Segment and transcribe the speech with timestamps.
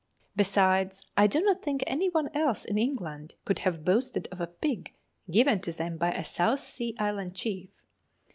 [0.35, 4.47] Besides, I do not think any one else in England could have boasted of a
[4.47, 4.95] pig
[5.29, 7.69] given to them by a South Sea Island chief.